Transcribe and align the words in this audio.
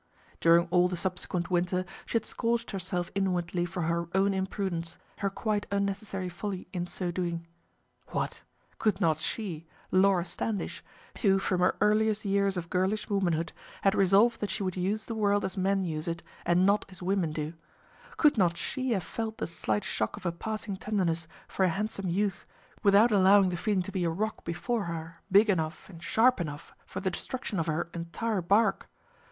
During 0.39 0.65
all 0.71 0.87
the 0.87 0.97
subsequent 0.97 1.51
winter 1.51 1.85
she 2.07 2.13
had 2.15 2.25
scourged 2.25 2.71
herself 2.71 3.11
inwardly 3.13 3.65
for 3.65 3.83
her 3.83 4.07
own 4.15 4.33
imprudence, 4.33 4.97
her 5.19 5.29
quite 5.29 5.67
unnecessary 5.69 6.27
folly 6.27 6.67
in 6.73 6.87
so 6.87 7.11
doing. 7.11 7.45
What! 8.07 8.41
could 8.79 8.99
not 8.99 9.19
she, 9.19 9.67
Laura 9.91 10.25
Standish, 10.25 10.83
who 11.21 11.37
from 11.37 11.61
her 11.61 11.75
earliest 11.81 12.25
years 12.25 12.57
of 12.57 12.67
girlish 12.71 13.09
womanhood 13.11 13.53
had 13.83 13.93
resolved 13.93 14.39
that 14.41 14.49
she 14.49 14.63
would 14.63 14.75
use 14.75 15.05
the 15.05 15.13
world 15.13 15.45
as 15.45 15.55
men 15.55 15.83
use 15.83 16.07
it, 16.07 16.23
and 16.47 16.65
not 16.65 16.83
as 16.89 17.03
women 17.03 17.31
do, 17.31 17.53
could 18.17 18.39
not 18.39 18.57
she 18.57 18.93
have 18.93 19.03
felt 19.03 19.37
the 19.37 19.45
slight 19.45 19.83
shock 19.83 20.17
of 20.17 20.25
a 20.25 20.31
passing 20.31 20.77
tenderness 20.77 21.27
for 21.47 21.63
a 21.63 21.69
handsome 21.69 22.07
youth 22.09 22.47
without 22.81 23.11
allowing 23.11 23.49
the 23.49 23.55
feeling 23.55 23.83
to 23.83 23.91
be 23.91 24.03
a 24.03 24.09
rock 24.09 24.43
before 24.45 24.85
her 24.85 25.17
big 25.31 25.47
enough 25.47 25.91
and 25.91 26.01
sharp 26.01 26.41
enough 26.41 26.73
for 26.87 27.01
the 27.01 27.11
destruction 27.11 27.59
of 27.59 27.67
her 27.67 27.91
entire 27.93 28.41
barque? 28.41 28.89